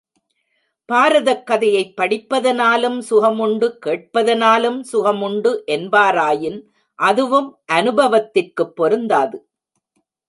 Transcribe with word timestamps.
பாரதக் 0.89 1.43
கதையைப் 1.43 1.93
படிப்பதனாலும் 1.97 2.97
சுகமுண்டு, 3.09 3.67
கேட்பதனாலும் 3.85 4.79
சுகமுண்டு 4.93 5.51
என்பாராயின் 5.67 6.59
அதுவும் 6.99 7.49
அனுபவத்திற்குப் 7.71 8.75
பொருந்தாது. 8.75 9.39